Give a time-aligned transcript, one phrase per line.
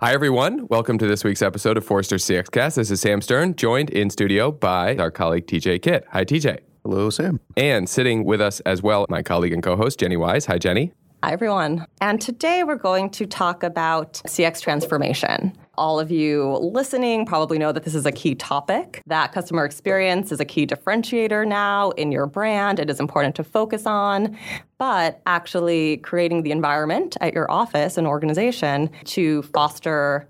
[0.00, 0.68] Hi, everyone.
[0.68, 2.76] Welcome to this week's episode of Forrester CXcast.
[2.76, 6.04] This is Sam Stern, joined in studio by our colleague TJ Keitt.
[6.10, 6.60] Hi, TJ.
[6.84, 7.40] Hello, Sam.
[7.56, 10.46] And sitting with us as well, my colleague and co host, Jenny Wise.
[10.46, 10.92] Hi, Jenny.
[11.24, 11.84] Hi, everyone.
[12.00, 15.52] And today we're going to talk about CX transformation.
[15.76, 20.30] All of you listening probably know that this is a key topic, that customer experience
[20.30, 22.78] is a key differentiator now in your brand.
[22.78, 24.38] It is important to focus on,
[24.78, 30.28] but actually creating the environment at your office and organization to foster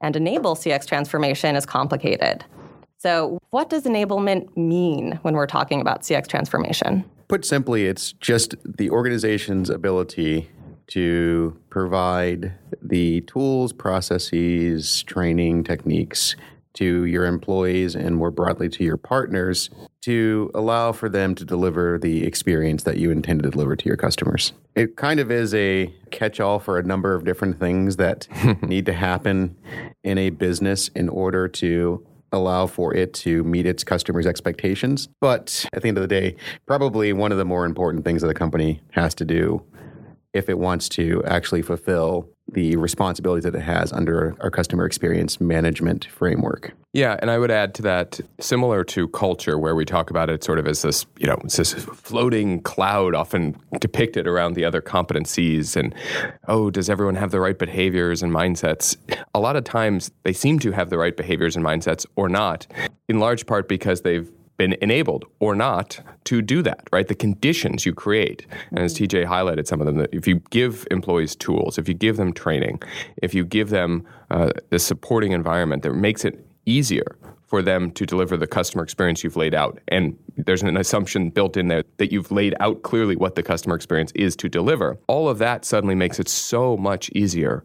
[0.00, 2.46] and enable CX transformation is complicated.
[2.96, 7.04] So, what does enablement mean when we're talking about CX transformation?
[7.30, 10.50] Put simply, it's just the organization's ability
[10.88, 16.34] to provide the tools, processes, training, techniques
[16.72, 19.70] to your employees and more broadly to your partners
[20.02, 23.96] to allow for them to deliver the experience that you intend to deliver to your
[23.96, 24.52] customers.
[24.74, 28.26] It kind of is a catch all for a number of different things that
[28.62, 29.56] need to happen
[30.02, 35.08] in a business in order to allow for it to meet its customers' expectations.
[35.20, 38.28] But at the end of the day, probably one of the more important things that
[38.28, 39.62] a company has to do
[40.32, 45.40] if it wants to actually fulfill the responsibilities that it has under our customer experience
[45.40, 46.72] management framework.
[46.92, 50.42] Yeah, and I would add to that, similar to culture, where we talk about it
[50.42, 55.76] sort of as this, you know, this floating cloud, often depicted around the other competencies,
[55.76, 55.94] and
[56.48, 58.96] oh, does everyone have the right behaviors and mindsets?
[59.34, 62.66] A lot of times, they seem to have the right behaviors and mindsets, or not,
[63.08, 67.06] in large part because they've been enabled or not to do that, right?
[67.06, 68.46] The conditions you create.
[68.70, 72.18] And as TJ highlighted some of them, if you give employees tools, if you give
[72.18, 72.82] them training,
[73.22, 77.16] if you give them uh, the supporting environment that makes it easier
[77.50, 79.80] for them to deliver the customer experience you've laid out.
[79.88, 83.74] And there's an assumption built in there that you've laid out clearly what the customer
[83.74, 84.96] experience is to deliver.
[85.08, 87.64] All of that suddenly makes it so much easier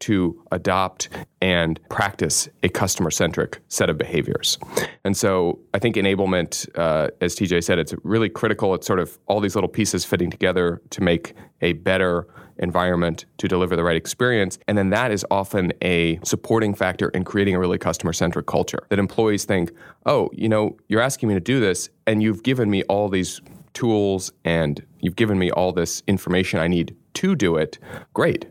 [0.00, 1.08] to adopt
[1.40, 4.58] and practice a customer centric set of behaviors.
[5.04, 8.74] And so I think enablement, uh, as TJ said, it's really critical.
[8.74, 12.26] It's sort of all these little pieces fitting together to make a better
[12.58, 14.58] environment to deliver the right experience.
[14.66, 18.86] And then that is often a supporting factor in creating a really customer centric culture
[18.88, 19.72] that employees think,
[20.06, 23.40] oh, you know, you're asking me to do this and you've given me all these
[23.74, 27.78] tools and you've given me all this information I need to do it.
[28.14, 28.46] Great.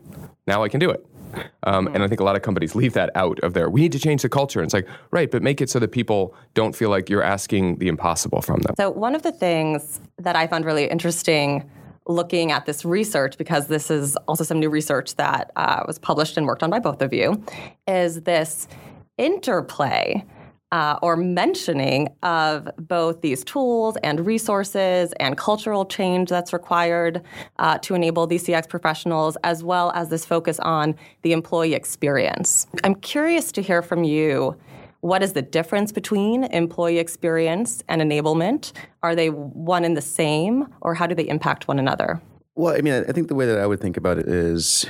[0.48, 1.06] Now I can do it.
[1.64, 3.70] Um, and I think a lot of companies leave that out of there.
[3.70, 4.60] We need to change the culture.
[4.60, 7.78] And it's like, right, but make it so that people don't feel like you're asking
[7.78, 8.76] the impossible from them.
[8.78, 11.70] So, one of the things that I found really interesting
[12.08, 16.38] looking at this research, because this is also some new research that uh, was published
[16.38, 17.44] and worked on by both of you,
[17.88, 18.68] is this
[19.18, 20.24] interplay
[20.76, 27.22] uh, or mentioning of both these tools and resources and cultural change that's required
[27.60, 32.68] uh, to enable these CX professionals, as well as this focus on the employee experience.
[32.84, 34.58] I'm curious to hear from you
[35.00, 38.74] what is the difference between employee experience and enablement?
[39.02, 42.22] Are they one and the same, or how do they impact one another?
[42.56, 44.86] Well, I mean, I think the way that I would think about it is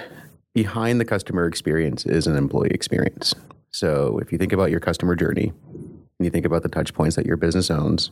[0.56, 3.35] behind the customer experience is an employee experience.
[3.75, 7.18] So if you think about your customer journey and you think about the touch points
[7.18, 8.09] that your business owns,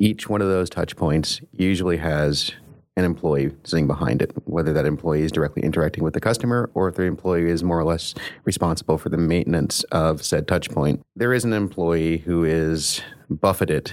[0.00, 2.50] each one of those touch points usually has
[2.96, 6.88] an employee sitting behind it, whether that employee is directly interacting with the customer or
[6.88, 11.00] if the employee is more or less responsible for the maintenance of said touch point.
[11.14, 13.92] There is an employee who is buffeted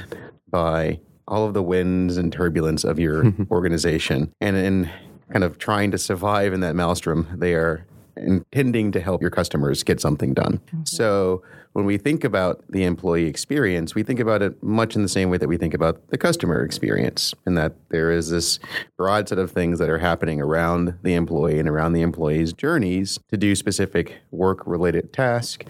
[0.50, 4.34] by all of the winds and turbulence of your organization.
[4.42, 4.90] And in
[5.32, 7.86] kind of trying to survive in that maelstrom, they are
[8.18, 10.60] intending to help your customers get something done.
[10.68, 10.84] Mm-hmm.
[10.86, 15.10] So when we think about the employee experience, we think about it much in the
[15.10, 18.60] same way that we think about the customer experience, in that there is this
[18.98, 23.20] broad set of things that are happening around the employee and around the employee's journeys
[23.30, 25.66] to do specific work related tasks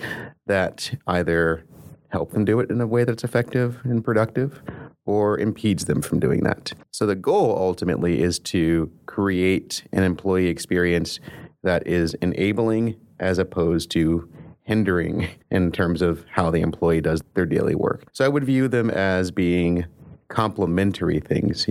[0.48, 1.64] that either
[2.10, 4.62] help them do it in a way that's effective and productive
[5.06, 6.74] or impedes them from doing that.
[6.92, 11.20] So the goal ultimately is to create an employee experience
[11.64, 14.30] that is enabling as opposed to
[14.64, 18.06] hindering in terms of how the employee does their daily work.
[18.14, 19.86] So I would view them as being
[20.30, 21.68] complementary things.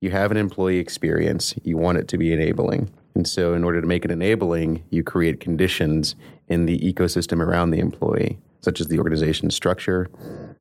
[0.00, 2.90] You have an employee experience, you want it to be enabling.
[3.14, 6.14] And so, in order to make it enabling, you create conditions
[6.48, 10.08] in the ecosystem around the employee, such as the organization structure,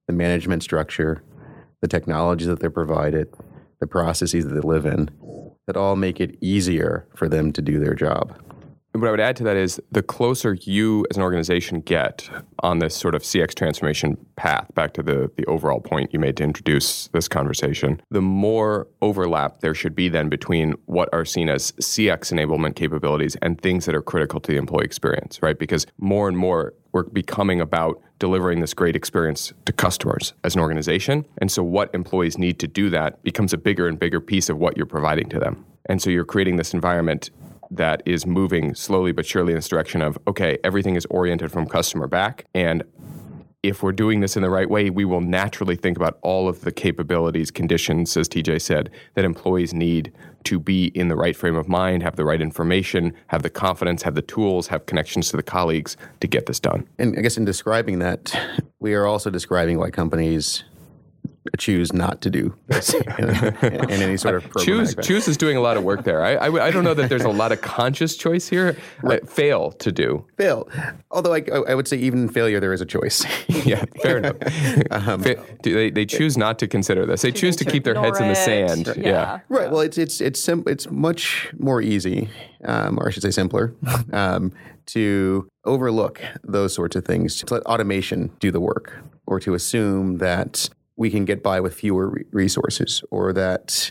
[0.07, 1.23] the management structure,
[1.81, 3.33] the technologies that they're provided,
[3.79, 5.09] the processes that they live in,
[5.67, 8.35] that all make it easier for them to do their job.
[8.93, 12.27] What I would add to that is the closer you as an organization get
[12.59, 16.37] on this sort of CX transformation path, back to the, the overall point you made
[16.37, 21.49] to introduce this conversation, the more overlap there should be then between what are seen
[21.49, 25.59] as CX enablement capabilities and things that are critical to the employee experience, right?
[25.59, 30.61] Because more and more we're becoming about delivering this great experience to customers as an
[30.61, 31.25] organization.
[31.37, 34.57] And so, what employees need to do that becomes a bigger and bigger piece of
[34.57, 35.63] what you're providing to them.
[35.85, 37.29] And so, you're creating this environment
[37.71, 41.65] that is moving slowly but surely in this direction of okay, everything is oriented from
[41.65, 42.45] customer back.
[42.53, 42.83] And
[43.61, 46.61] if we're doing this in the right way, we will naturally think about all of
[46.61, 50.13] the capabilities, conditions, as TJ said, that employees need
[50.45, 54.03] to be in the right frame of mind, have the right information, have the confidence,
[54.03, 56.87] have the tools, have connections to the colleagues to get this done.
[56.97, 58.33] And I guess in describing that,
[58.79, 60.63] we are also describing why companies
[61.57, 65.61] choose not to do this in, in any sort of choose choose is doing a
[65.61, 66.23] lot of work there.
[66.23, 68.77] I, I, I don't know that there's a lot of conscious choice here.
[69.01, 69.27] Right.
[69.27, 70.67] fail to do fail.
[71.09, 73.25] Although I, I would say even failure there is a choice.
[73.65, 74.35] yeah, fair enough.
[74.91, 75.23] Um,
[75.63, 77.21] they they choose not to consider this.
[77.21, 78.23] They choose to keep their heads it.
[78.23, 78.87] in the sand.
[78.87, 78.97] Right.
[78.97, 79.09] Yeah.
[79.09, 79.39] yeah.
[79.47, 79.71] Right.
[79.71, 82.29] Well, it's it's it's sim- it's much more easy,
[82.65, 83.73] um, or I should say simpler,
[84.11, 84.51] um,
[84.87, 87.37] to overlook those sorts of things.
[87.43, 90.69] To let automation do the work, or to assume that
[90.99, 93.89] we can get by with fewer resources, or that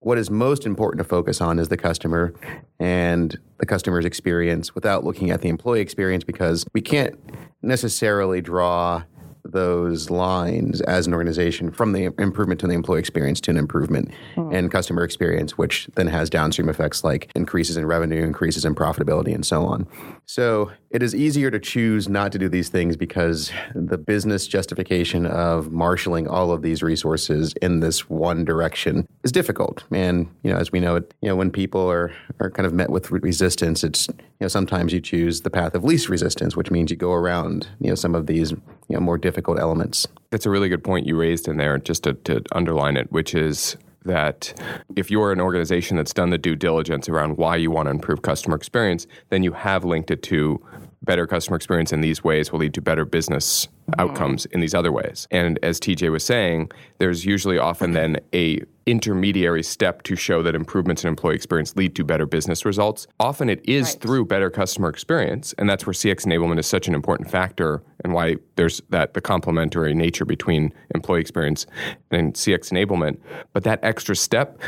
[0.00, 2.34] what is most important to focus on is the customer
[2.80, 7.14] and the customer's experience without looking at the employee experience because we can't
[7.62, 9.02] necessarily draw
[9.44, 14.10] those lines as an organization from the improvement to the employee experience to an improvement
[14.36, 14.52] mm.
[14.52, 19.34] in customer experience, which then has downstream effects like increases in revenue, increases in profitability,
[19.34, 19.86] and so on.
[20.26, 25.26] So it is easier to choose not to do these things because the business justification
[25.26, 29.84] of marshaling all of these resources in this one direction is difficult.
[29.90, 32.72] And you know, as we know, it you know when people are are kind of
[32.72, 36.70] met with resistance, it's you know sometimes you choose the path of least resistance, which
[36.70, 38.54] means you go around you know some of these
[38.88, 40.06] you know more difficult elements.
[40.30, 43.34] That's a really good point you raised in there, just to, to underline it, which
[43.34, 44.52] is that
[44.96, 48.22] if you're an organization that's done the due diligence around why you want to improve
[48.22, 50.62] customer experience, then you have linked it to
[51.04, 54.00] better customer experience in these ways will lead to better business mm-hmm.
[54.00, 55.28] outcomes in these other ways.
[55.30, 60.54] And as TJ was saying, there's usually often then a intermediary step to show that
[60.54, 63.06] improvements in employee experience lead to better business results.
[63.18, 64.00] Often it is right.
[64.02, 68.12] through better customer experience, and that's where CX enablement is such an important factor and
[68.12, 71.66] why there's that the complementary nature between employee experience
[72.10, 73.18] and CX enablement.
[73.52, 74.60] But that extra step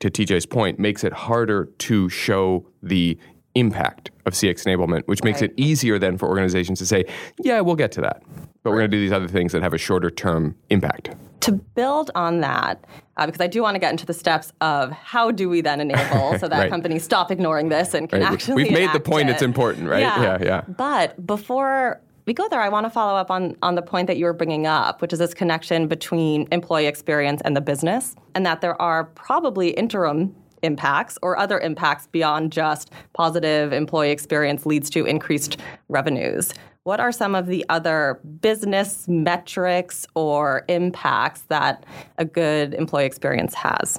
[0.00, 3.18] to TJ's point makes it harder to show the
[3.54, 5.50] impact of CX enablement, which makes right.
[5.50, 7.04] it easier then for organizations to say,
[7.42, 8.22] yeah, we'll get to that.
[8.62, 11.14] But we're going to do these other things that have a shorter term impact.
[11.40, 12.84] To build on that,
[13.16, 15.80] uh, because I do want to get into the steps of how do we then
[15.80, 16.70] enable so that right.
[16.70, 18.32] companies stop ignoring this and can right.
[18.32, 18.64] actually.
[18.64, 19.32] We've made the point it.
[19.32, 20.00] it's important, right?
[20.00, 20.22] Yeah.
[20.22, 20.60] yeah, yeah.
[20.66, 24.16] But before we go there, I want to follow up on, on the point that
[24.16, 28.46] you were bringing up, which is this connection between employee experience and the business, and
[28.46, 34.90] that there are probably interim impacts or other impacts beyond just positive employee experience leads
[34.90, 35.58] to increased
[35.88, 36.52] revenues.
[36.84, 41.86] What are some of the other business metrics or impacts that
[42.18, 43.98] a good employee experience has?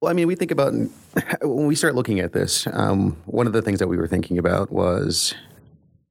[0.00, 0.72] Well, I mean, we think about
[1.42, 4.38] when we start looking at this, um, one of the things that we were thinking
[4.38, 5.34] about was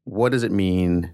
[0.03, 1.11] what does it mean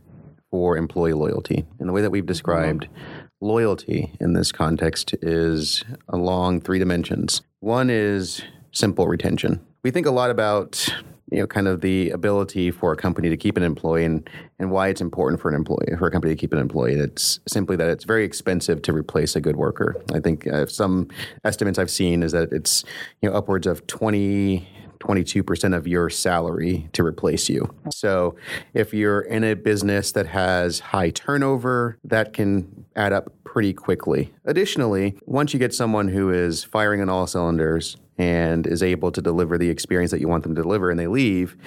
[0.52, 1.66] for employee loyalty?
[1.80, 3.46] And the way that we've described mm-hmm.
[3.46, 7.42] loyalty in this context is along three dimensions.
[7.60, 8.44] One is
[8.76, 9.60] simple retention.
[9.84, 10.88] We think a lot about
[11.32, 14.30] you know kind of the ability for a company to keep an employee and,
[14.60, 16.94] and why it's important for an employee for a company to keep an employee.
[16.94, 19.96] and It's simply that it's very expensive to replace a good worker.
[20.14, 21.10] I think uh, some
[21.44, 22.84] estimates I've seen is that it's
[23.22, 24.68] you know upwards of 20
[25.00, 27.72] 22% of your salary to replace you.
[27.92, 28.36] So
[28.74, 34.34] if you're in a business that has high turnover, that can add up pretty quickly.
[34.46, 39.22] Additionally, once you get someone who is firing on all cylinders, and is able to
[39.22, 41.58] deliver the experience that you want them to deliver and they leave,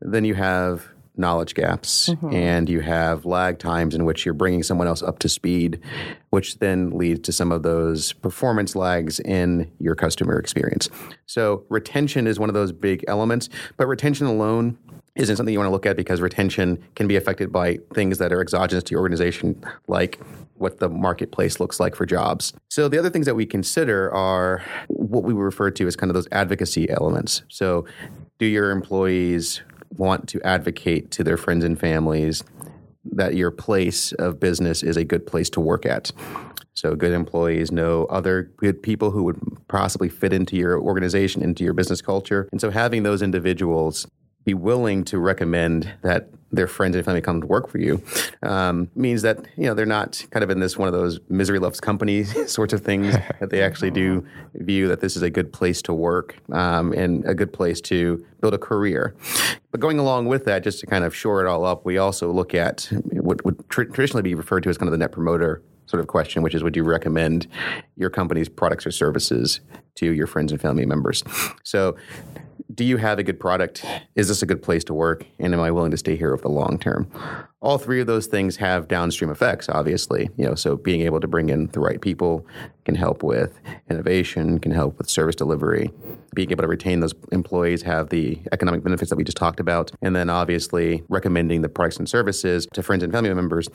[0.00, 2.32] then you have knowledge gaps mm-hmm.
[2.32, 5.80] and you have lag times in which you're bringing someone else up to speed,
[6.30, 10.90] which then leads to some of those performance lags in your customer experience.
[11.26, 14.78] So, retention is one of those big elements, but retention alone
[15.16, 18.32] isn't something you want to look at because retention can be affected by things that
[18.32, 20.20] are exogenous to your organization, like
[20.54, 22.52] what the marketplace looks like for jobs.
[22.70, 26.14] So the other things that we consider are what we refer to as kind of
[26.14, 27.42] those advocacy elements.
[27.48, 27.86] So
[28.38, 29.62] do your employees
[29.96, 32.44] want to advocate to their friends and families
[33.12, 36.12] that your place of business is a good place to work at?
[36.74, 41.64] So good employees know other good people who would possibly fit into your organization, into
[41.64, 42.48] your business culture.
[42.52, 44.06] And so having those individuals
[44.46, 48.00] be willing to recommend that their friends and family come to work for you
[48.44, 51.58] um, means that you know they're not kind of in this one of those misery
[51.58, 54.24] loves company sorts of things that they actually do
[54.54, 58.24] view that this is a good place to work um, and a good place to
[58.40, 59.14] build a career
[59.72, 62.30] but going along with that just to kind of shore it all up we also
[62.30, 65.60] look at what would tr- traditionally be referred to as kind of the net promoter
[65.86, 67.46] sort of question, which is would you recommend
[67.96, 69.60] your company's products or services
[69.94, 71.22] to your friends and family members?
[71.62, 71.96] So,
[72.74, 73.84] do you have a good product?
[74.14, 75.24] Is this a good place to work?
[75.38, 77.10] And am I willing to stay here over the long term?
[77.60, 80.30] All three of those things have downstream effects, obviously.
[80.36, 82.46] You know, so being able to bring in the right people
[82.84, 83.58] can help with
[83.88, 85.90] innovation, can help with service delivery.
[86.34, 89.92] Being able to retain those employees have the economic benefits that we just talked about.
[90.02, 93.68] And then obviously recommending the products and services to friends and family members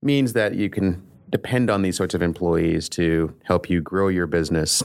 [0.00, 4.26] means that you can depend on these sorts of employees to help you grow your
[4.26, 4.82] business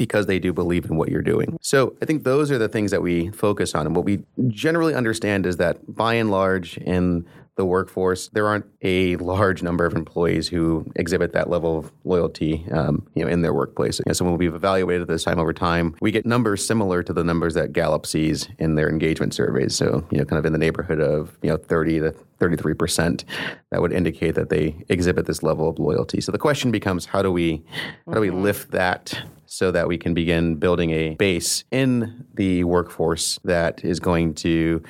[0.00, 1.58] because they do believe in what you're doing.
[1.60, 3.84] So I think those are the things that we focus on.
[3.84, 7.26] And what we generally understand is that by and large, in
[7.56, 12.64] the workforce, there aren't a large number of employees who exhibit that level of loyalty,
[12.72, 14.00] um, you know, in their workplace.
[14.00, 17.22] And so when we've evaluated this time over time, we get numbers similar to the
[17.22, 19.74] numbers that Gallup sees in their engagement surveys.
[19.74, 23.24] So you know, kind of in the neighborhood of you know 30 to 33 percent,
[23.70, 26.22] that would indicate that they exhibit this level of loyalty.
[26.22, 27.62] So the question becomes, how do we
[28.06, 28.42] how do we mm-hmm.
[28.42, 33.98] lift that so that we can begin building a base in the workforce that is
[33.98, 34.80] going to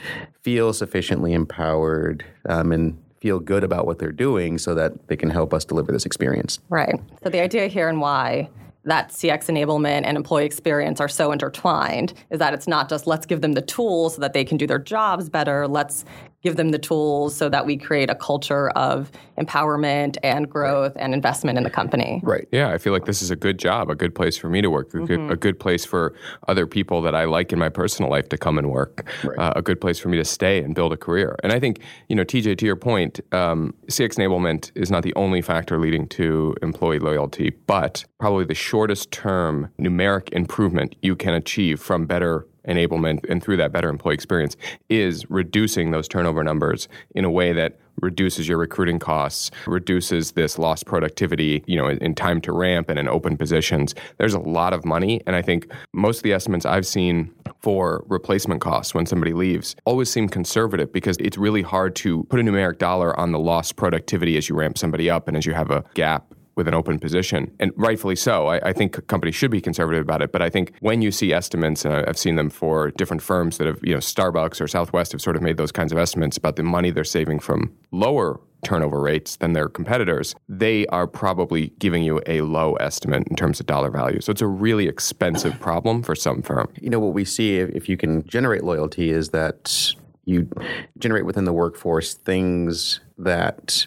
[0.42, 5.30] feel sufficiently empowered um, and feel good about what they're doing so that they can
[5.30, 6.58] help us deliver this experience.
[6.68, 6.94] Right.
[7.22, 8.50] So the idea here and why
[8.84, 13.26] that CX enablement and employee experience are so intertwined is that it's not just let's
[13.26, 15.68] give them the tools so that they can do their jobs better.
[15.68, 16.04] Let's
[16.42, 21.12] give them the tools so that we create a culture of empowerment and growth and
[21.12, 22.20] investment in the company.
[22.22, 22.48] Right.
[22.50, 24.70] Yeah, I feel like this is a good job, a good place for me to
[24.70, 25.06] work, a, mm-hmm.
[25.06, 26.14] good, a good, place for
[26.48, 29.38] other people that I like in my personal life to come and work, right.
[29.38, 31.36] uh, a good place for me to stay and build a career.
[31.42, 35.14] And I think, you know, TJ, to your point, um, CX enablement is not the
[35.16, 41.34] only factor leading to employee loyalty, but probably the shortest term numeric improvement you can
[41.34, 44.56] achieve from better enablement and through that better employee experience
[44.88, 50.58] is reducing those turnover numbers in a way that reduces your recruiting costs, reduces this
[50.58, 53.94] lost productivity, you know, in time to ramp and in open positions.
[54.16, 58.04] There's a lot of money and I think most of the estimates I've seen for
[58.08, 62.42] replacement costs when somebody leaves always seem conservative because it's really hard to put a
[62.42, 65.70] numeric dollar on the lost productivity as you ramp somebody up and as you have
[65.70, 68.48] a gap with an open position, and rightfully so.
[68.48, 70.30] I, I, think companies should be conservative about it.
[70.30, 73.66] But I think when you see estimates, and I've seen them for different firms that
[73.66, 76.56] have, you know, Starbucks or Southwest have sort of made those kinds of estimates about
[76.56, 82.02] the money they're saving from lower turnover rates than their competitors, they are probably giving
[82.02, 84.20] you a low estimate in terms of dollar value.
[84.20, 86.68] So it's a really expensive problem for some firm.
[86.78, 89.94] You know, what we see if you can generate loyalty is that
[90.26, 90.50] you
[90.98, 93.86] generate within the workforce things that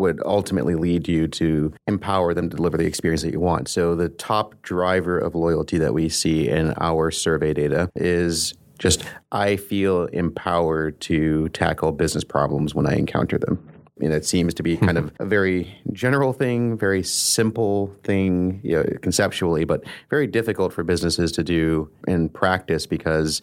[0.00, 3.68] would ultimately lead you to empower them to deliver the experience that you want.
[3.68, 9.04] So, the top driver of loyalty that we see in our survey data is just
[9.30, 13.64] I feel empowered to tackle business problems when I encounter them.
[14.00, 18.76] And it seems to be kind of a very general thing, very simple thing you
[18.76, 23.42] know, conceptually, but very difficult for businesses to do in practice because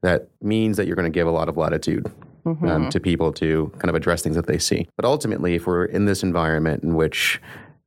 [0.00, 2.10] that means that you're going to give a lot of latitude
[2.54, 2.68] mm-hmm.
[2.68, 4.88] um, to people to kind of address things that they see.
[4.96, 7.40] But ultimately, if we're in this environment in which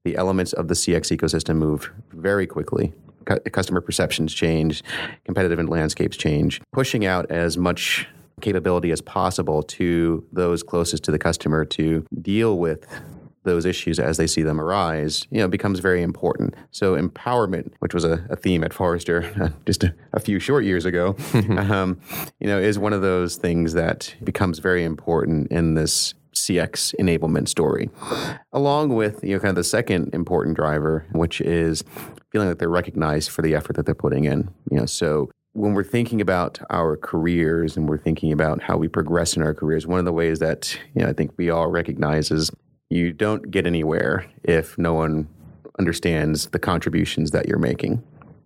[0.03, 2.94] the elements of the CX ecosystem move very quickly,
[3.51, 4.84] customer perceptions change,
[5.25, 8.08] competitive landscapes change, pushing out as much
[8.41, 12.88] capability as possible to those closest to the customer to deal with
[13.44, 16.54] those issues as they see them arise, you know, becomes very important.
[16.72, 20.86] So empowerment, which was a, a theme at Forrester just a, a, few short years
[20.86, 21.16] ago,
[21.58, 22.00] um,
[22.40, 27.48] you know, is one of those things that becomes very important in this CX enablement
[27.48, 27.90] story,
[28.54, 31.84] along with you know kind of the second important driver, which is
[32.32, 34.50] feeling that they're recognized for the effort that they're putting in.
[34.70, 38.88] You know, so when we're thinking about our careers and we're thinking about how we
[38.88, 41.68] progress in our careers, one of the ways that you know I think we all
[41.68, 42.50] recognize is
[42.92, 45.28] you don't get anywhere if no one
[45.80, 48.04] understands the contributions that you're making.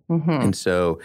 [0.08, 0.30] Mm-hmm.
[0.30, 1.00] And so,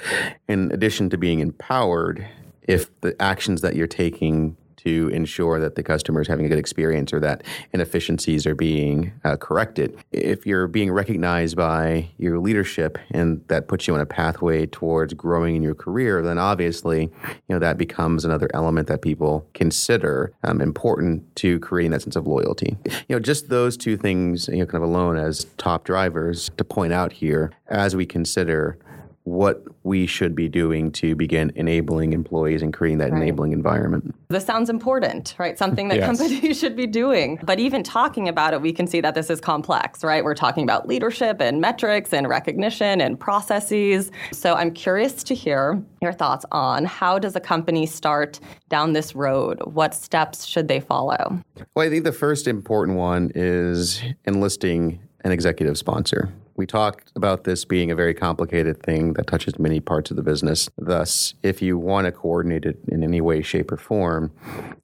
[0.47, 2.27] in addition to being empowered,
[2.61, 6.57] if the actions that you're taking to ensure that the customer is having a good
[6.57, 9.97] experience or that inefficiencies are being uh, corrected.
[10.11, 15.13] If you're being recognized by your leadership and that puts you on a pathway towards
[15.13, 20.33] growing in your career, then obviously, you know, that becomes another element that people consider
[20.43, 22.77] um, important to creating that sense of loyalty.
[23.07, 26.63] You know, just those two things, you know, kind of alone as top drivers to
[26.63, 28.77] point out here as we consider
[29.23, 33.21] what we should be doing to begin enabling employees and creating that right.
[33.21, 34.15] enabling environment.
[34.29, 35.57] This sounds important, right?
[35.57, 36.05] Something that yes.
[36.05, 37.39] companies should be doing.
[37.43, 40.23] But even talking about it, we can see that this is complex, right?
[40.23, 44.11] We're talking about leadership and metrics and recognition and processes.
[44.31, 49.13] So I'm curious to hear your thoughts on how does a company start down this
[49.13, 49.59] road?
[49.65, 51.39] What steps should they follow?
[51.75, 56.33] Well, I think the first important one is enlisting an executive sponsor.
[56.61, 60.21] We talked about this being a very complicated thing that touches many parts of the
[60.21, 60.69] business.
[60.77, 64.31] Thus, if you want to coordinate it in any way, shape, or form,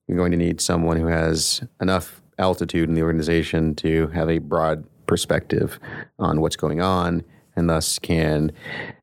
[0.07, 4.39] you're going to need someone who has enough altitude in the organization to have a
[4.39, 5.79] broad perspective
[6.17, 7.23] on what's going on
[7.55, 8.51] and thus can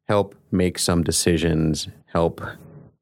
[0.09, 2.41] help make some decisions, help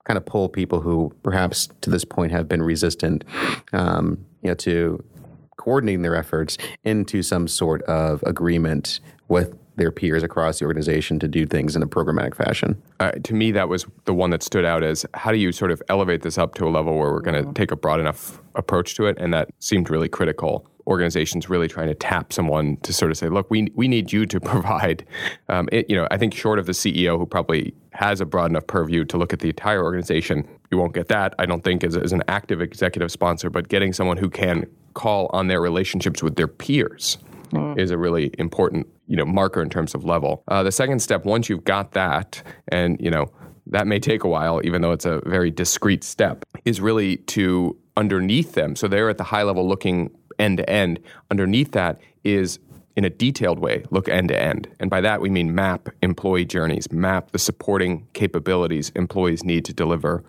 [0.04, 3.24] kind of pull people who perhaps to this point have been resistant
[3.72, 5.02] um, you know, to
[5.56, 11.28] coordinating their efforts into some sort of agreement with their peers across the organization to
[11.28, 12.80] do things in a programmatic fashion.
[13.00, 15.70] Uh, to me, that was the one that stood out as how do you sort
[15.70, 17.52] of elevate this up to a level where we're going to mm-hmm.
[17.52, 19.16] take a broad enough approach to it?
[19.18, 20.66] And that seemed really critical.
[20.86, 24.26] Organizations really trying to tap someone to sort of say, look, we, we need you
[24.26, 25.06] to provide,
[25.48, 28.50] um, it, you know, I think short of the CEO who probably has a broad
[28.50, 31.84] enough purview to look at the entire organization, you won't get that, I don't think,
[31.84, 36.22] as, as an active executive sponsor, but getting someone who can call on their relationships
[36.22, 37.18] with their peers
[37.52, 37.78] mm.
[37.78, 40.42] is a really important you know marker in terms of level.
[40.48, 43.30] Uh, the second step, once you've got that, and you know
[43.66, 47.76] that may take a while, even though it's a very discrete step, is really to
[47.96, 48.74] underneath them.
[48.74, 50.98] So they're at the high level looking end to end.
[51.30, 52.58] Underneath that is
[52.96, 54.68] in a detailed way, look end to end.
[54.78, 59.72] And by that, we mean map employee journeys, map the supporting capabilities employees need to
[59.72, 60.24] deliver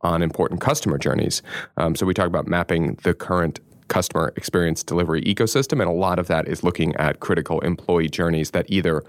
[0.00, 1.42] on important customer journeys.
[1.76, 5.80] Um, so we talk about mapping the current customer experience delivery ecosystem.
[5.80, 9.02] And a lot of that is looking at critical employee journeys that either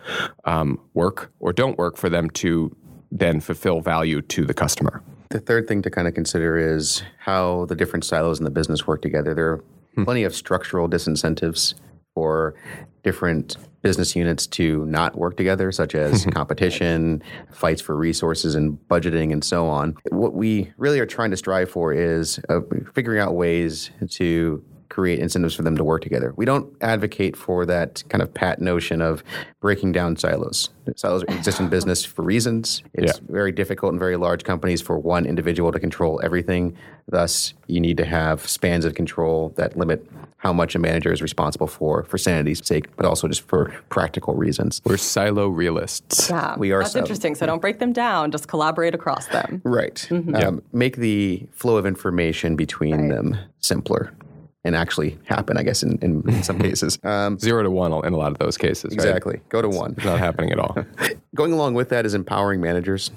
[0.46, 2.76] um, work or don't work for them to
[3.12, 5.02] then fulfill value to the customer.
[5.30, 8.88] The third thing to kind of consider is how the different silos in the business
[8.88, 9.34] work together.
[9.34, 9.64] There are
[9.96, 10.04] hmm.
[10.04, 11.76] plenty of structural disincentives
[12.20, 12.54] for
[13.02, 19.32] different business units to not work together, such as competition, fights for resources and budgeting,
[19.32, 19.96] and so on.
[20.10, 22.60] What we really are trying to strive for is uh,
[22.94, 26.34] figuring out ways to create incentives for them to work together.
[26.36, 29.24] We don't advocate for that kind of pat notion of
[29.62, 30.70] breaking down silos.
[30.96, 32.82] Silos exist in business for reasons.
[32.94, 33.26] It's yeah.
[33.30, 36.76] very difficult in very large companies for one individual to control everything.
[37.08, 40.06] Thus, you need to have spans of control that limit
[40.38, 44.34] how much a manager is responsible for, for sanity's sake, but also just for practical
[44.36, 44.82] reasons.
[44.86, 46.30] We're silo realists.
[46.30, 46.80] Yeah, we are.
[46.82, 47.00] That's so.
[47.00, 47.36] interesting.
[47.36, 49.62] So don't break them down; just collaborate across them.
[49.64, 50.08] Right.
[50.10, 50.36] Mm-hmm.
[50.36, 53.10] Um, Make the flow of information between right.
[53.10, 54.14] them simpler
[54.64, 57.00] and actually happen, I guess, in, in, in some cases.
[57.04, 58.94] Um, Zero to one in a lot of those cases.
[58.94, 59.36] Exactly.
[59.36, 59.50] Right?
[59.50, 59.94] Go to one.
[59.98, 60.76] It's not happening at all.
[61.36, 63.12] Going along with that is empowering managers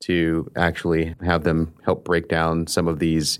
[0.00, 3.38] to actually have them help break down some of these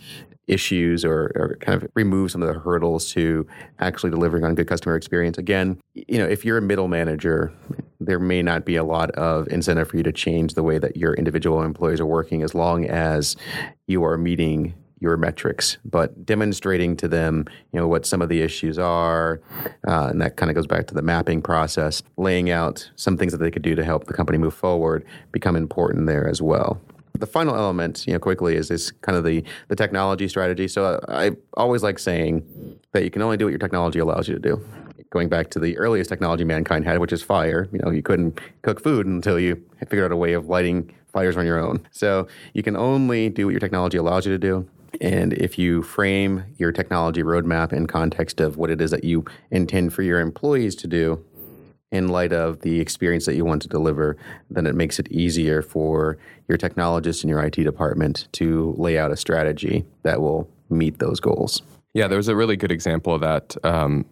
[0.49, 3.47] issues or, or, kind of remove some of the hurdles to
[3.81, 5.37] actually delivering on good customer experience.
[5.37, 7.53] Again, you know, if you're a middle manager,
[8.01, 10.97] there may not be a lot of incentive for you to change the way that
[10.97, 13.37] your individual employees are working as long as
[13.87, 18.43] you are meeting your metrics, but demonstrating to them, you know, what some of the
[18.43, 19.41] issues are,
[19.87, 23.33] uh, and that kind of goes back to the mapping process, laying out some things
[23.33, 26.81] that they could do to help the company move forward, become important there as well.
[27.15, 30.69] The final element, you know, quickly is this kind of the the technology strategy.
[30.69, 32.45] So I always like saying
[32.93, 34.65] that you can only do what your technology allows you to do
[35.11, 37.69] going back to the earliest technology mankind had, which is fire.
[37.73, 41.37] You know, you couldn't cook food until you figured out a way of lighting fires
[41.37, 41.87] on your own.
[41.91, 44.69] So you can only do what your technology allows you to do.
[45.01, 49.25] And if you frame your technology roadmap in context of what it is that you
[49.51, 51.25] intend for your employees to do
[51.91, 54.17] in light of the experience that you want to deliver,
[54.51, 59.11] then it makes it easier for your technologists in your IT department to lay out
[59.11, 61.63] a strategy that will meet those goals.
[61.95, 63.57] Yeah, there was a really good example of that.
[63.65, 64.05] Um,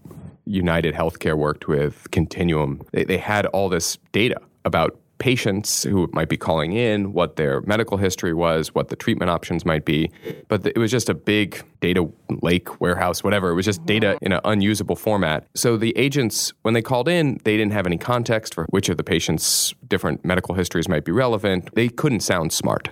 [0.46, 2.82] United Healthcare worked with Continuum.
[2.92, 7.60] They, they had all this data about patients who might be calling in, what their
[7.62, 10.10] medical history was, what the treatment options might be.
[10.48, 12.08] But it was just a big data
[12.42, 13.50] lake, warehouse, whatever.
[13.50, 15.46] It was just data in an unusable format.
[15.54, 18.96] So the agents, when they called in, they didn't have any context for which of
[18.96, 21.74] the patient's different medical histories might be relevant.
[21.74, 22.90] They couldn't sound smart.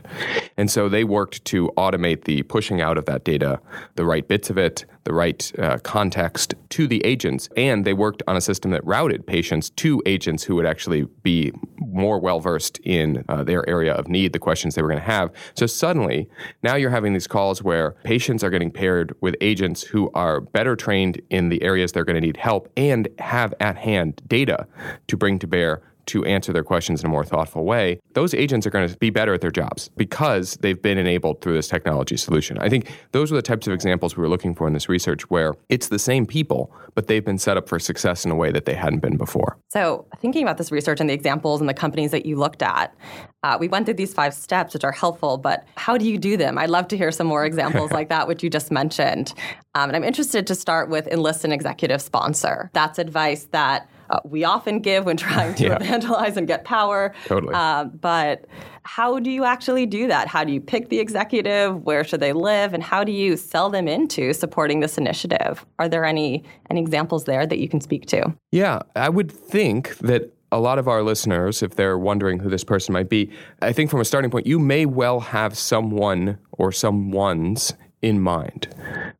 [0.57, 3.61] And so they worked to automate the pushing out of that data,
[3.97, 7.49] the right bits of it, the right uh, context to the agents.
[7.57, 11.53] And they worked on a system that routed patients to agents who would actually be
[11.79, 15.07] more well versed in uh, their area of need, the questions they were going to
[15.07, 15.31] have.
[15.55, 16.29] So suddenly,
[16.63, 20.77] now you're having these calls where patients are getting paired with agents who are better
[20.77, 24.67] trained in the areas they're going to need help and have at hand data
[25.07, 28.67] to bring to bear to answer their questions in a more thoughtful way, those agents
[28.67, 32.17] are going to be better at their jobs because they've been enabled through this technology
[32.17, 32.59] solution.
[32.59, 35.29] I think those are the types of examples we were looking for in this research
[35.31, 38.53] where it's the same people, but they've been set up for success in a way
[38.53, 39.57] that they hadn't been before.
[39.71, 42.95] So, thinking about this research and the examples and the companies that you looked at,
[43.43, 46.37] uh, we went through these five steps, which are helpful, but how do you do
[46.37, 46.57] them?
[46.57, 49.35] I'd love to hear some more examples like that, which you just mentioned.
[49.75, 52.71] Um, and I'm interested to start with enlist an executive sponsor.
[52.73, 55.77] That's advice that uh, we often give when trying to yeah.
[55.77, 57.15] evangelize and get power.
[57.27, 57.53] Totally.
[57.55, 58.47] Uh, but
[58.85, 60.29] how do you actually do that?
[60.29, 61.83] How do you pick the executive?
[61.83, 62.75] Where should they live?
[62.75, 65.65] And how do you sell them into supporting this initiative?
[65.79, 68.35] Are there any any examples there that you can speak to?
[68.53, 72.63] Yeah, I would think that a lot of our listeners, if they're wondering who this
[72.63, 76.71] person might be, I think from a starting point, you may well have someone or
[76.71, 78.69] some ones in mind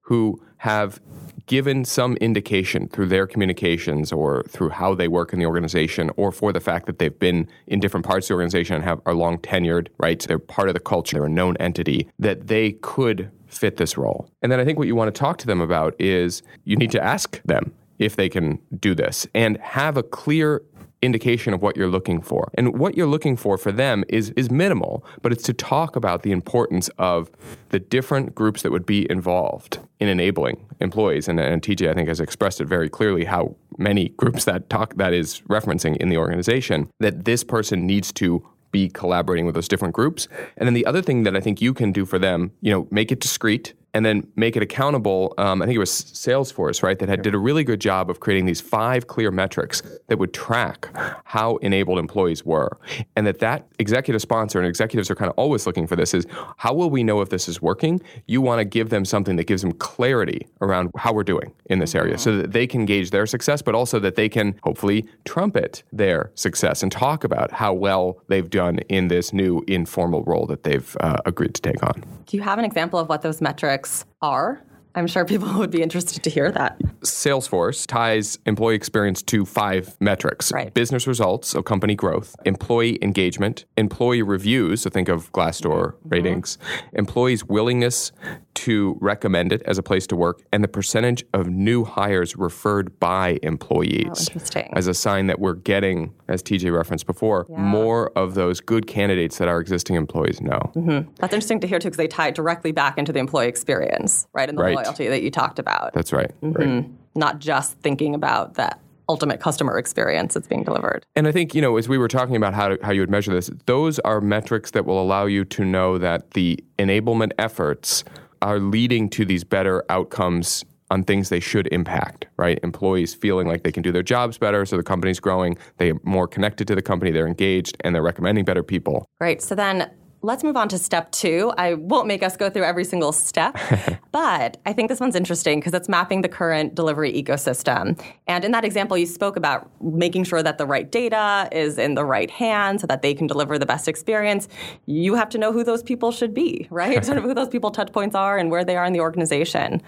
[0.03, 1.01] who have
[1.47, 6.33] given some indication through their communications or through how they work in the organization or
[6.33, 9.15] for the fact that they've been in different parts of the organization and have are
[9.15, 10.21] long tenured, right?
[10.21, 13.97] So they're part of the culture, they're a known entity, that they could fit this
[13.97, 14.29] role.
[14.43, 16.91] And then I think what you want to talk to them about is you need
[16.93, 20.63] to ask them if they can do this and have a clear
[21.05, 22.51] indication of what you're looking for.
[22.55, 26.23] And what you're looking for for them is is minimal, but it's to talk about
[26.23, 27.31] the importance of
[27.71, 31.29] the different groups that would be involved in enabling employees.
[31.29, 34.95] And, and TJ, I think, has expressed it very clearly how many groups that talk
[34.97, 39.69] that is referencing in the organization that this person needs to be collaborating with those
[39.69, 40.27] different groups.
[40.57, 42.89] And then the other thing that I think you can do for them, you know,
[42.91, 45.33] make it discreet and then make it accountable.
[45.39, 48.21] Um, I think it was Salesforce, right, that had, did a really good job of
[48.21, 50.89] creating these five clear metrics that would track
[51.25, 52.77] how enabled employees were,
[53.15, 56.27] and that that executive sponsor and executives are kind of always looking for this is
[56.57, 58.01] how will we know if this is working?
[58.27, 61.79] You want to give them something that gives them clarity around how we're doing in
[61.79, 65.07] this area, so that they can gauge their success, but also that they can hopefully
[65.25, 70.47] trumpet their success and talk about how well they've done in this new informal role
[70.47, 72.03] that they've uh, agreed to take on.
[72.27, 73.84] Do you have an example of what those metrics
[74.21, 74.65] are.
[74.95, 76.79] I'm sure people would be interested to hear that.
[77.01, 80.73] Salesforce ties employee experience to five metrics right.
[80.73, 86.09] business results, so company growth, employee engagement, employee reviews, so think of Glassdoor mm-hmm.
[86.09, 86.59] ratings,
[86.93, 88.13] employees' willingness
[88.55, 92.99] to recommend it as a place to work, and the percentage of new hires referred
[93.01, 97.57] by employees oh, as a sign that we're getting, as TJ referenced before, yeah.
[97.57, 100.73] more of those good candidates that our existing employees know.
[100.75, 101.11] Mm-hmm.
[101.17, 104.27] That's interesting to hear too, because they tie it directly back into the employee experience,
[104.33, 104.84] right, and the right.
[104.85, 105.93] Loyalty that you talked about.
[105.93, 106.31] That's right.
[106.41, 106.53] Mm-hmm.
[106.53, 106.91] right.
[107.15, 111.05] Not just thinking about that ultimate customer experience that's being delivered.
[111.15, 113.11] And I think, you know, as we were talking about how, to, how you would
[113.11, 118.05] measure this, those are metrics that will allow you to know that the enablement efforts
[118.41, 122.59] are leading to these better outcomes on things they should impact, right?
[122.63, 126.29] Employees feeling like they can do their jobs better, so the company's growing, they're more
[126.29, 129.07] connected to the company, they're engaged, and they're recommending better people.
[129.19, 129.41] Great.
[129.43, 129.91] So then
[130.25, 131.53] let's move on to step two.
[131.59, 133.57] I won't make us go through every single step,
[134.13, 138.01] but I think this one's interesting because it's mapping the current delivery ecosystem.
[138.27, 141.95] And in that example, you spoke about making sure that the right data is in
[141.95, 144.49] the right hands so that they can deliver the best experience.
[144.87, 147.05] You have to know who those people should be, right?
[147.05, 149.83] sort of who those people touch points are and where they are in the organization.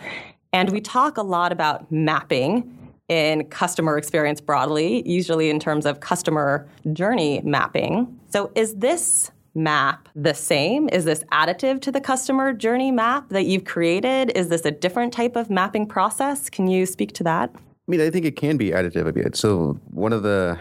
[0.53, 2.73] And we talk a lot about mapping
[3.09, 8.19] in customer experience broadly, usually in terms of customer journey mapping.
[8.31, 10.89] So, is this map the same?
[10.91, 14.31] Is this additive to the customer journey map that you've created?
[14.37, 16.49] Is this a different type of mapping process?
[16.49, 17.51] Can you speak to that?
[17.55, 19.35] I mean, I think it can be additive a bit.
[19.37, 20.59] So, one of the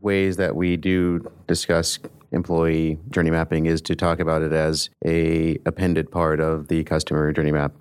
[0.00, 1.98] ways that we do discuss
[2.30, 7.32] employee journey mapping is to talk about it as a appended part of the customer
[7.32, 7.72] journey map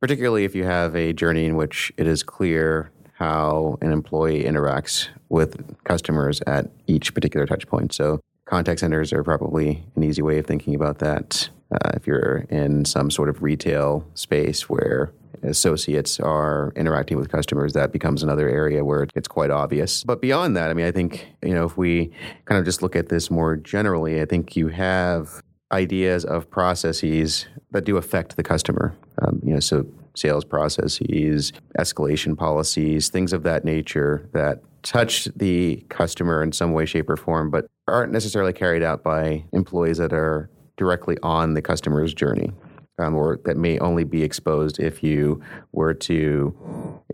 [0.00, 5.08] particularly if you have a journey in which it is clear how an employee interacts
[5.28, 8.20] with customers at each particular touch point so
[8.52, 11.48] contact centers are probably an easy way of thinking about that.
[11.72, 15.10] Uh, if you're in some sort of retail space where
[15.42, 20.04] associates are interacting with customers, that becomes another area where it's quite obvious.
[20.04, 22.12] But beyond that, I mean, I think, you know, if we
[22.44, 27.46] kind of just look at this more generally, I think you have ideas of processes
[27.70, 28.94] that do affect the customer.
[29.22, 35.84] Um, you know, so sales processes, escalation policies, things of that nature that touch the
[35.88, 40.12] customer in some way, shape, or form, but aren't necessarily carried out by employees that
[40.12, 42.50] are directly on the customer's journey.
[42.98, 45.42] Um, or that may only be exposed if you
[45.72, 46.54] were to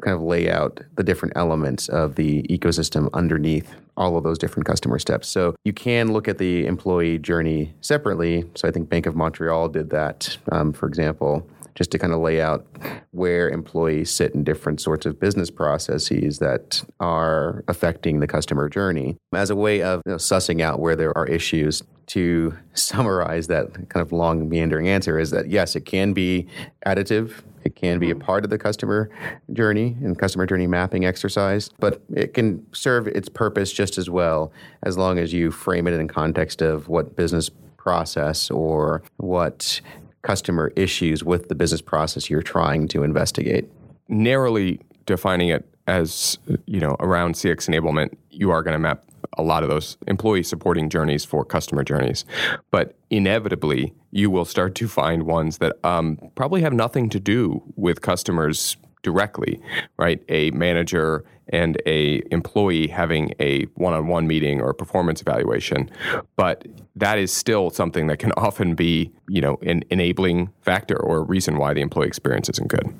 [0.03, 4.67] kind of lay out the different elements of the ecosystem underneath all of those different
[4.67, 5.29] customer steps.
[5.29, 8.45] So you can look at the employee journey separately.
[8.57, 12.19] So I think Bank of Montreal did that, um, for example, just to kind of
[12.19, 12.67] lay out
[13.13, 19.17] where employees sit in different sorts of business processes that are affecting the customer journey
[19.33, 23.73] as a way of you know, sussing out where there are issues to summarize that
[23.89, 26.49] kind of long meandering answer is that yes, it can be
[26.85, 27.45] additive.
[27.63, 28.25] It can be a mm-hmm.
[28.25, 29.09] part of the customer
[29.53, 34.51] journey and customer journey mapping exercise, but it can serve its purpose just as well
[34.83, 39.81] as long as you frame it in context of what business process or what
[40.23, 43.69] customer issues with the business process you're trying to investigate.
[44.09, 49.05] Narrowly defining it as you know around CX enablement, you are going to map
[49.37, 52.25] a lot of those employee supporting journeys for customer journeys.
[52.71, 57.63] But inevitably, you will start to find ones that um, probably have nothing to do
[57.77, 59.61] with customers directly,
[59.97, 60.23] right?
[60.29, 65.91] A manager and a employee having a one-on-one meeting or performance evaluation,
[66.37, 71.19] but that is still something that can often be, you know, an enabling factor or
[71.19, 72.93] a reason why the employee experience isn't good.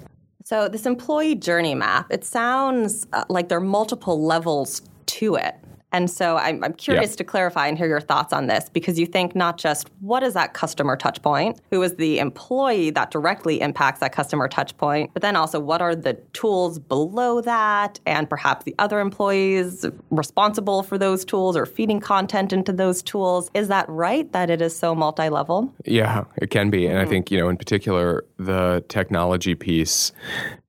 [0.45, 5.57] So this employee journey map, it sounds uh, like there are multiple levels to it.
[5.93, 7.17] And so I'm, I'm curious yeah.
[7.17, 10.35] to clarify and hear your thoughts on this because you think not just what is
[10.35, 15.11] that customer touch point, who is the employee that directly impacts that customer touch point,
[15.15, 20.83] but then also what are the tools below that and perhaps the other employees responsible
[20.83, 23.51] for those tools or feeding content into those tools.
[23.55, 25.73] Is that right that it is so multi level?
[25.85, 26.87] Yeah, it can be.
[26.87, 27.07] And mm-hmm.
[27.07, 30.13] I think, you know, in particular, the technology piece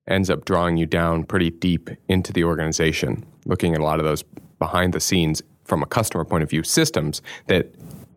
[0.08, 4.04] ends up drawing you down pretty deep into the organization, looking at a lot of
[4.04, 4.24] those
[4.60, 7.74] behind the scenes from a customer point of view systems that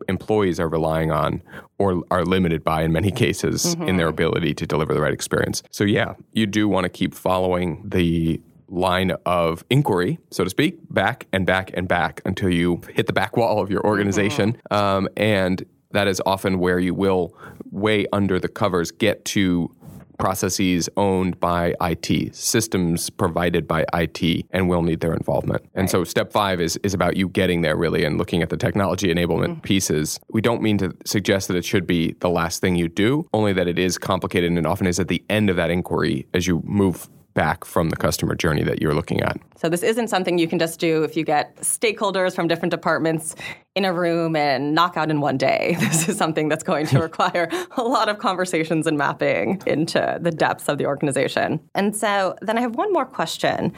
[0.08, 1.42] employees are relying on
[1.78, 3.88] or are limited by in many cases mm-hmm.
[3.88, 5.62] in their ability to deliver the right experience.
[5.70, 10.78] So yeah, you do want to keep following the line of inquiry, so to speak,
[10.90, 14.54] back and back and back until you hit the back wall of your organization.
[14.70, 14.74] Mm-hmm.
[14.74, 17.36] Um, and that is often where you will,
[17.70, 19.74] way under the covers, get to
[20.18, 25.64] processes owned by IT, systems provided by IT, and will need their involvement.
[25.74, 28.56] And so step five is, is about you getting there really and looking at the
[28.56, 29.60] technology enablement mm-hmm.
[29.60, 30.20] pieces.
[30.30, 33.52] We don't mean to suggest that it should be the last thing you do, only
[33.52, 36.62] that it is complicated and often is at the end of that inquiry as you
[36.64, 39.38] move back from the customer journey that you're looking at.
[39.56, 43.34] So this isn't something you can just do if you get stakeholders from different departments
[43.74, 45.76] in a room and knock out in one day.
[45.94, 50.30] This is something that's going to require a lot of conversations and mapping into the
[50.30, 51.60] depths of the organization.
[51.74, 53.72] And so then I have one more question.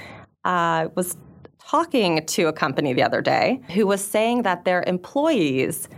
[0.44, 1.16] Uh, I was
[1.58, 5.88] talking to a company the other day who was saying that their employees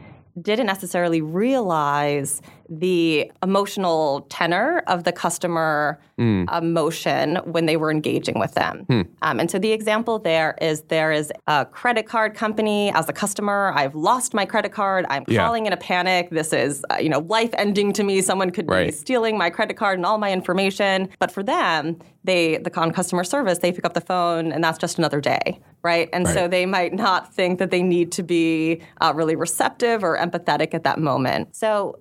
[0.40, 6.46] didn't necessarily realize the emotional tenor of the customer mm.
[6.56, 8.84] emotion when they were engaging with them.
[8.88, 9.08] Mm.
[9.22, 13.12] Um, and so the example there is there is a credit card company as a
[13.12, 13.72] customer.
[13.74, 15.06] I've lost my credit card.
[15.08, 15.44] I'm yeah.
[15.44, 16.30] calling in a panic.
[16.30, 18.20] This is uh, you know life ending to me.
[18.20, 18.86] Someone could right.
[18.86, 21.08] be stealing my credit card and all my information.
[21.18, 24.78] But for them, they the on customer service they pick up the phone and that's
[24.78, 26.08] just another day, right?
[26.12, 26.34] And right.
[26.34, 30.74] so they might not think that they need to be uh, really receptive or empathetic
[30.74, 31.56] at that moment.
[31.56, 31.98] So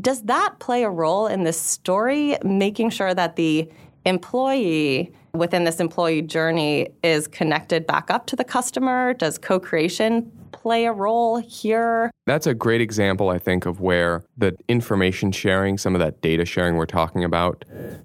[0.00, 3.68] does that play a role in this story, making sure that the
[4.04, 9.14] employee within this employee journey is connected back up to the customer?
[9.14, 12.10] Does co creation play a role here?
[12.26, 16.44] That's a great example, I think, of where the information sharing, some of that data
[16.44, 17.64] sharing we're talking about,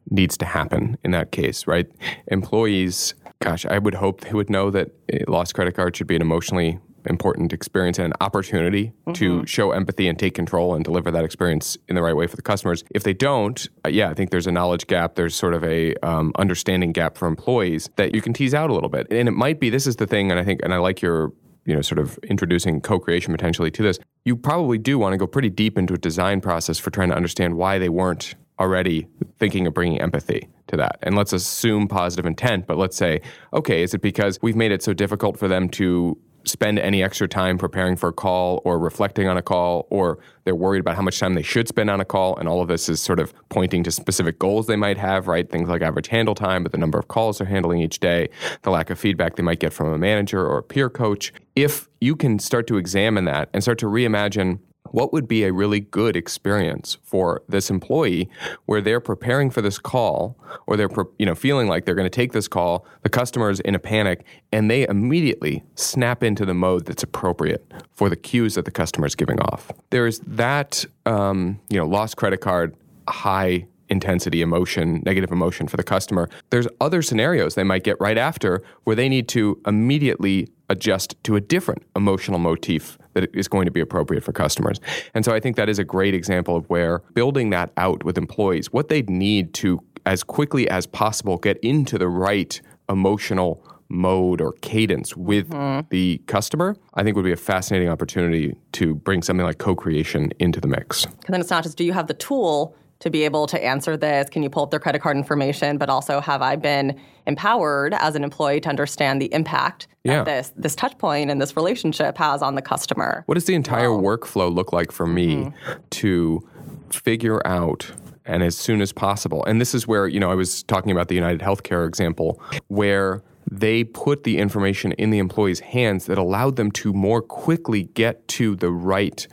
[0.10, 1.88] needs to happen in that case, right?
[2.28, 4.92] Employees, gosh, I would hope they would know that
[5.28, 9.14] lost credit card should be an emotionally important experience and an opportunity mm-hmm.
[9.14, 12.36] to show empathy and take control and deliver that experience in the right way for
[12.36, 12.84] the customers.
[12.92, 15.16] If they don't, uh, yeah, I think there's a knowledge gap.
[15.16, 18.74] There's sort of a um, understanding gap for employees that you can tease out a
[18.74, 19.08] little bit.
[19.12, 21.34] And it might be this is the thing, and I think, and I like your
[21.66, 23.98] you know, sort of introducing co-creation potentially to this.
[24.26, 27.16] You probably do want to go pretty deep into a design process for trying to
[27.16, 29.08] understand why they weren't already
[29.40, 31.00] thinking of bringing empathy to that.
[31.02, 33.22] And let's assume positive intent, but let's say,
[33.54, 37.28] okay, is it because we've made it so difficult for them to spend any extra
[37.28, 41.02] time preparing for a call or reflecting on a call, or they're worried about how
[41.02, 42.36] much time they should spend on a call.
[42.38, 45.50] And all of this is sort of pointing to specific goals they might have, right?
[45.50, 48.30] Things like average handle time, but the number of calls they're handling each day,
[48.64, 51.34] the lack of feedback they might get from a manager or a peer coach.
[51.56, 54.60] If you can start to examine that and start to reimagine
[54.94, 58.30] what would be a really good experience for this employee
[58.66, 62.10] where they're preparing for this call or they're you know feeling like they're going to
[62.10, 66.54] take this call the customer is in a panic and they immediately snap into the
[66.54, 71.60] mode that's appropriate for the cues that the customer is giving off there's that um,
[71.70, 72.76] you know lost credit card
[73.10, 76.30] high intensity emotion, negative emotion for the customer.
[76.50, 81.36] There's other scenarios they might get right after where they need to immediately adjust to
[81.36, 84.80] a different emotional motif that is going to be appropriate for customers.
[85.14, 88.18] And so I think that is a great example of where building that out with
[88.18, 94.42] employees, what they need to as quickly as possible get into the right emotional mode
[94.42, 95.88] or cadence with mm-hmm.
[95.90, 100.60] the customer, I think would be a fascinating opportunity to bring something like co-creation into
[100.60, 101.06] the mix.
[101.06, 103.98] And then it's not just do you have the tool to be able to answer
[103.98, 104.30] this?
[104.30, 105.78] Can you pull up their credit card information?
[105.78, 110.24] But also, have I been empowered as an employee to understand the impact yeah.
[110.24, 113.24] that this this touch point and this relationship has on the customer?
[113.26, 115.74] What does the entire workflow look like for me mm-hmm.
[115.90, 116.48] to
[116.92, 117.92] figure out
[118.26, 119.44] and as soon as possible?
[119.44, 123.22] And this is where, you know, I was talking about the United Healthcare example where
[123.50, 128.28] they put the information in the employee's hands that allowed them to more quickly get
[128.30, 129.28] to the right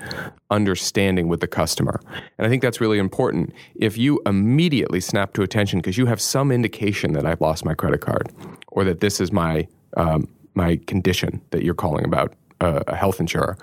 [0.51, 2.01] understanding with the customer.
[2.39, 3.53] And I think that's really important.
[3.75, 7.75] If you immediately snap to attention because you have some indication that I've lost my
[7.75, 8.33] credit card
[8.69, 13.21] or that this is my um, my condition that you're calling about uh, a health
[13.21, 13.57] insurer,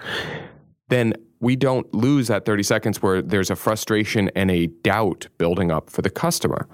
[0.89, 5.71] then we don't lose that 30 seconds where there's a frustration and a doubt building
[5.71, 6.67] up for the customer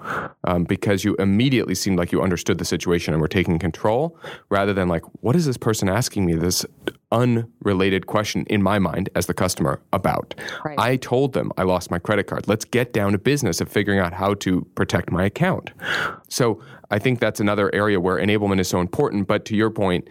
[0.44, 4.72] um, because you immediately seemed like you understood the situation and were taking control rather
[4.72, 6.64] than like, what is this person asking me this
[7.12, 10.34] unrelated question in my mind as the customer about?
[10.64, 10.78] Right.
[10.78, 12.48] I told them I lost my credit card.
[12.48, 15.72] Let's get down to business of figuring out how to protect my account.
[16.28, 19.26] So I think that's another area where enablement is so important.
[19.26, 20.08] But to your point,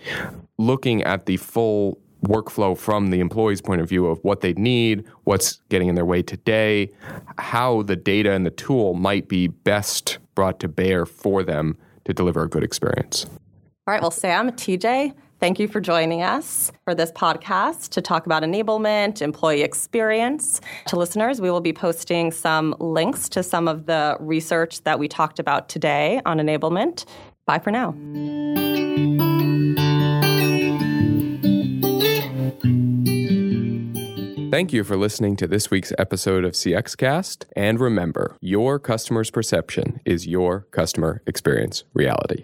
[0.58, 5.06] looking at the full workflow from the employee's point of view of what they need,
[5.24, 6.90] what's getting in their way today,
[7.38, 12.14] how the data and the tool might be best brought to bear for them to
[12.14, 13.26] deliver a good experience.
[13.86, 18.26] All right, well, Sam, TJ, thank you for joining us for this podcast to talk
[18.26, 20.62] about enablement, employee experience.
[20.88, 25.08] To listeners, we will be posting some links to some of the research that we
[25.08, 27.06] talked about today on enablement.
[27.46, 27.92] Bye for now.
[34.54, 37.46] Thank you for listening to this week's episode of CXCast.
[37.56, 42.44] And remember, your customer's perception is your customer experience reality.